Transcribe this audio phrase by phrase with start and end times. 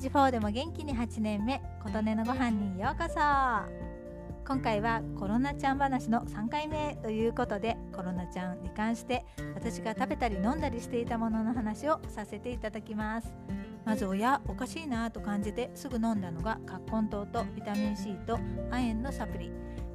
[0.00, 3.20] ージ4でも元気に8年目琴音のご飯にようこそ。
[4.46, 13.30] 今回はコロナちゃん話の3回目ということでコロナちゃんに関して私が食べたり飲んだりしていたものの話をさせていただきます。
[13.84, 18.38] まず親おかしいなと感じてすぐ飲んだのが葛根糖とビタミン C と
[18.70, 19.52] 亜鉛のサプリ。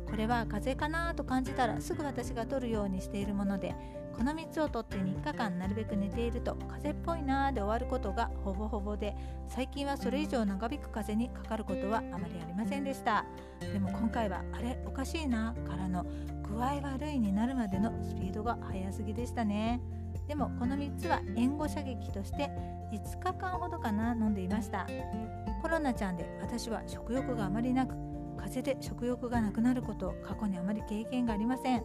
[0.09, 3.75] これは風邪かなと感じたらすぐ私が取るようにしているもので
[4.17, 9.13] この3つを取って3日間なるべく寝ていると風邪っぽいなーで終わることがほぼほぼで
[9.49, 13.25] 最近はそれ以上長引く風邪にかかることはあまりありませんでした。
[13.59, 16.05] でも今回はあれおかしいなからの
[16.43, 19.81] 具合悪いになるまでのスピードが速すぎでしたね。
[20.29, 22.49] でもこの3つは援護射撃として
[22.93, 24.87] 5日間ほどかな飲んでいました。
[25.61, 27.95] コロナちゃんで私は食欲があまりなく
[28.35, 31.83] 風邪で食欲がなくなること過去にあまり経験がありません。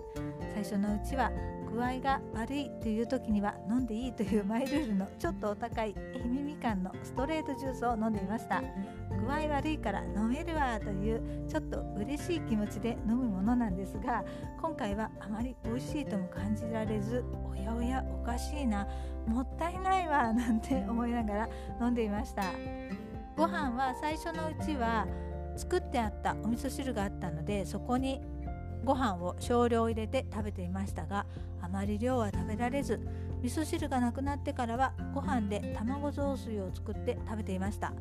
[0.54, 1.30] 最初のうちは
[1.72, 8.62] 具合が悪いという時には飲んでいいというマイルールのちょっとお高い愛媛みかんのストレートジュースを飲んでいました。
[9.10, 14.24] 具合悪いから飲めるわというちょっと嬉しい気持ちで飲むものなんですが
[14.60, 18.88] 今回はあまり美味しいとも感じられずおやおやおかしいな
[19.26, 21.48] もったいないわなんて思いながら
[21.80, 22.44] 飲んでいました。
[23.36, 25.06] ご飯は最初のうちは
[25.56, 28.20] 作ってあったお味噌汁があったのでそこに
[28.84, 31.26] ご飯を少量入れて食べていましたが
[31.60, 33.00] あまり量は食べられず
[33.42, 37.92] 味噌汁がなくなってからはご飯で卵雑炊を作って食べていました。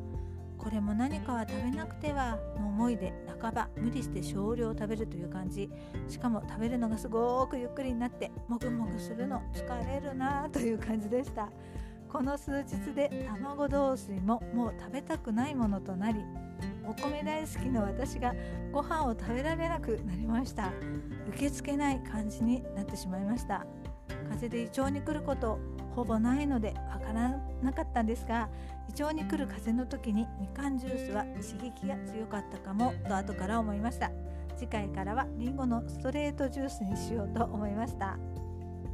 [0.58, 5.70] これも何かは食べなくてはの思いで半ば無理して少量食べるという感じ。
[6.06, 11.48] しかも食べるのがすごくゆっくりになってもぐもぐするの疲れるなという感じでした。
[12.12, 16.20] この数日で卵雑炊ももう食べたくないものとなり
[16.90, 18.34] お米大好きの私が
[18.72, 20.72] ご飯を食べられなくなりました。
[21.28, 23.64] 受け付けない感じになってしまいました。
[24.08, 25.60] 風邪で胃腸に来ること
[25.94, 28.48] ほぼないのでわからなかったんですが
[28.96, 34.10] 胃腸に来る風の時にみかんジュースは刺激が強かったかもと後から思いました。
[34.56, 38.18] 次回からはりんごのストレートジュースにしようと思いました。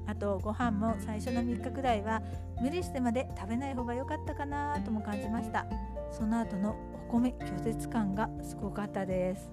[0.06, 2.22] あとご飯も最初の3日くらいは
[2.60, 5.66] 無理してまで食べない方が良かったかなとも感じました。
[6.12, 6.76] その後の
[7.08, 9.50] お米拒絶感がすごかったです。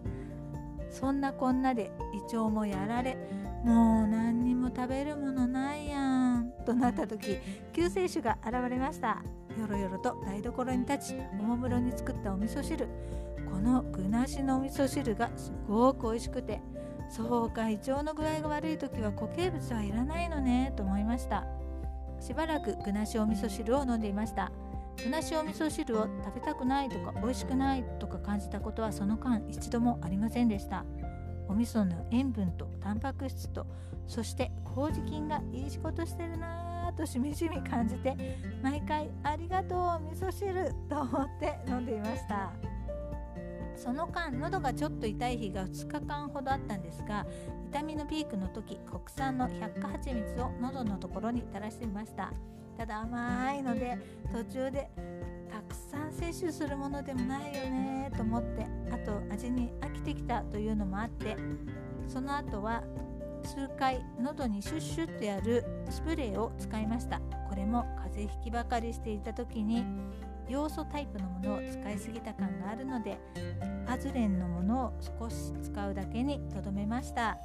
[0.90, 3.18] そんなこんなで胃腸もやられ
[3.64, 7.40] もう何にも食べるものないやんとなった時
[7.72, 9.24] 救世主が現れました。
[9.60, 12.88] よろよろと台所に立ちおもむろに作ったお味噌汁。
[13.50, 16.60] この具なしのお味噌汁がすごく美味しくて
[17.10, 21.46] そうか胃腸の具合が悪い時は固形物はいらないのねと思いました。
[22.20, 24.52] しばらく具なしお味噌汁を飲んでいました。
[25.04, 30.86] 具なしお味噌汁を食べたくないとか美味しくないとか感じたことはその間一度もありませんでした。
[31.48, 33.68] お味噌の塩分とタンパク質と
[34.08, 38.16] そして麹菌がいい仕事してるなぁとしみじみ感じて
[38.62, 39.80] 毎回ありがとう
[40.12, 42.52] 味噌汁と思って飲んでいました。
[43.76, 47.26] その間喉がちょっと痛い日が2日間ほどあったんですが
[47.72, 52.32] 痛みのピークの時国産の百花蜂蜜を喉のところに垂らしていました。
[52.78, 53.98] ただ甘いので
[54.32, 54.90] 途中で
[55.52, 61.38] たくさん摂取するものでもないよねと思ってあと味に飽きてきたというのもあって
[62.08, 62.84] その後は
[63.44, 67.20] 数回喉にシュッシュッとやるスプレーを使いました。
[67.50, 69.86] これも風邪ひきばかりしていた時に
[70.50, 73.20] 要素タイプのものを使いすぎた感があるので
[73.86, 77.38] アズレンのものを少し使うだけにとどめました。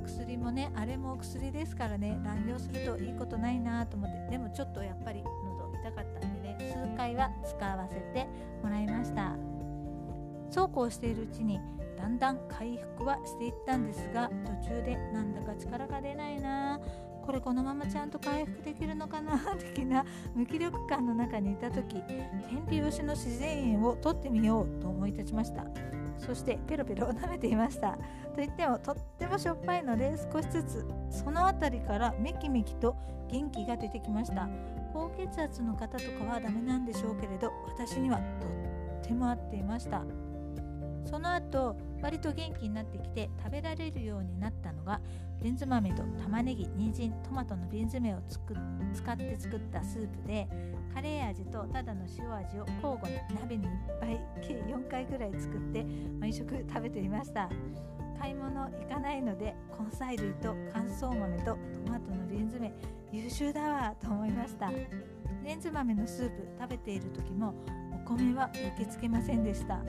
[0.00, 8.26] 薬もねあれも薬ですからね乱用するといいことないなと思ってでもちょっとやっぱり喉痛かったんでね数回は使わせて
[8.62, 9.36] もらいました。
[10.50, 11.60] そうこうしているうちに
[11.96, 14.28] だんだん回復はしていったんですが
[14.62, 16.80] 途中でなんだか力が出ないな
[17.24, 19.38] これこのままちゃんと回復できるのかな
[19.74, 22.02] 的な無気力感の中にいた時
[22.48, 25.64] 天日干しの自然塩を取ってみようと思い立ちました
[26.20, 27.98] そしてペロペロ舐めていました。
[28.34, 32.96] といってもとってもしょっぱいので少しずつその辺りからメキメキと
[33.28, 34.48] 元気が出てきました。
[34.92, 38.22] 高血圧の方とかはダメなんでしょうけれど私にはと
[39.02, 40.02] っても合っていました。
[41.04, 45.00] その後割と元気になってきて食べられるようになったのが
[45.42, 48.54] レンズ豆と玉ねぎ人参トマトの瓶詰めをつく
[48.92, 50.48] 使って作ったスープで
[50.94, 53.70] カレー味とただの塩味を交互に鍋にいっ
[54.00, 55.84] ぱい計4回ぐらい作って
[56.18, 57.48] 毎食食べていました。
[58.20, 61.56] 買い物行かないので根菜類と乾燥豆と
[61.86, 62.74] トマトの瓶詰め
[63.10, 64.70] 優秀だわと思いました。
[65.42, 67.54] レンズ豆のスープ食べている時も
[67.94, 69.80] お米は受け付けませんでした。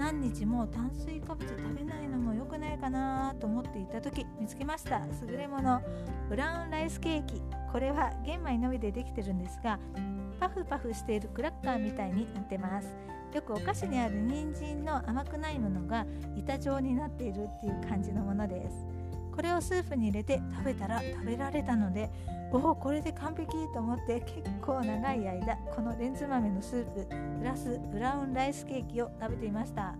[0.00, 5.02] 何日も炭水化物食べないのも良くないかなと思っていた時見つけました。
[5.28, 5.82] 優れもの。
[6.30, 7.42] ブラウンライスケーキ。
[7.70, 9.78] これは玄米のみでできてるんですが
[10.40, 12.88] パフパフしているクラッカーみたいになってます。
[13.34, 18.86] よくお菓子にある人参の甘くないものが板状になっているっていう感じのものです。
[19.40, 22.10] これをスープに入れて食べたら食べられたので
[22.52, 29.96] おおこれで完璧と思って結構長い間このレンズ豆のスーププラスブラウンライスケーキを食べていました。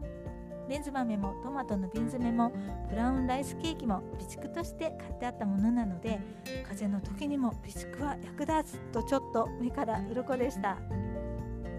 [0.69, 2.53] レンズ豆もトマトの瓶詰めも
[2.91, 6.21] ブラウンライスケーキも備蓄として買ってあったものなので
[6.69, 10.77] 風邪の時にも備蓄は役立つとちょっと目から鱗でした。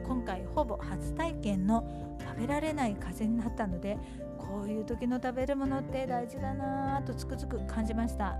[0.07, 2.10] 今回ほぼ初体験の
[2.41, 3.97] べられない風になったので
[4.37, 8.35] こういう時の食べるものって大事だなぁとつくづく感じました。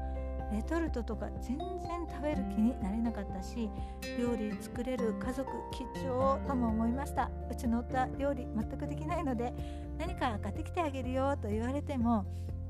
[0.51, 1.65] レトルトとか全然
[2.09, 3.69] 食べる気になれなかったし
[4.19, 7.31] 料理作れる家族貴重とも思いました。
[7.49, 9.53] うちの夫は料理全くできないので
[9.97, 12.25] 何か買ってきてあげるよと言われても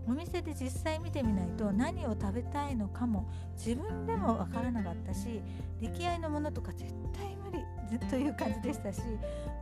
[0.08, 5.42] お店で実際見てみないと何を食べたいのかも自分でもわからなかったし
[5.80, 7.64] 出来合いのものとか絶対無理
[8.10, 9.02] という感じでしたし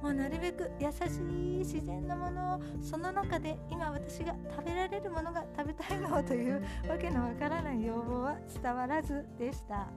[0.01, 9.88] もうなるべく優しい自然のものをその中で今私が食べられるものが食べたいのというわけのわからない要望は伝わらずでした。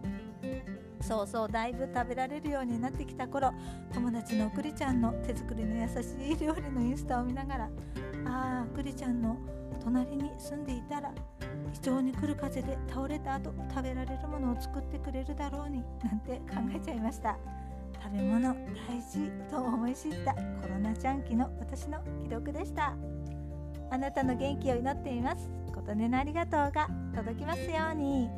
[1.02, 3.52] そうそうだいぶ食べられるようになってきた頃
[3.92, 7.64] 友達のくりちゃんの手作りの優しい料理のインスタを見ながら
[8.24, 9.36] ああくりちゃんの
[9.82, 11.12] 隣に住んでいたら
[11.74, 17.38] 胃腸に来る風で倒れた後食べられるものを作ってくれるだろうになんて考えちゃいました。
[18.02, 22.94] 食べ物大事と思い知ったコロナちゃん期の私の記録でした。
[23.90, 25.48] あなたの元気を祈っています。
[25.72, 28.28] 琴音のありがとうが届きますように。